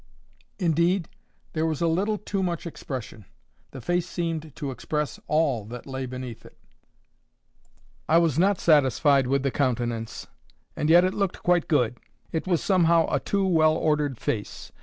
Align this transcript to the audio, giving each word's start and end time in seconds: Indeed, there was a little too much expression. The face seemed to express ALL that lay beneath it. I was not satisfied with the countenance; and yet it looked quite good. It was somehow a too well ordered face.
Indeed, 0.57 1.09
there 1.53 1.67
was 1.67 1.79
a 1.79 1.85
little 1.87 2.17
too 2.17 2.41
much 2.41 2.65
expression. 2.65 3.25
The 3.69 3.81
face 3.81 4.09
seemed 4.09 4.55
to 4.55 4.71
express 4.71 5.19
ALL 5.27 5.63
that 5.65 5.85
lay 5.85 6.07
beneath 6.07 6.43
it. 6.43 6.57
I 8.09 8.17
was 8.17 8.39
not 8.39 8.59
satisfied 8.59 9.27
with 9.27 9.43
the 9.43 9.51
countenance; 9.51 10.25
and 10.75 10.89
yet 10.89 11.03
it 11.05 11.13
looked 11.13 11.43
quite 11.43 11.67
good. 11.67 11.99
It 12.31 12.47
was 12.47 12.63
somehow 12.63 13.13
a 13.13 13.19
too 13.19 13.45
well 13.45 13.75
ordered 13.75 14.17
face. 14.17 14.71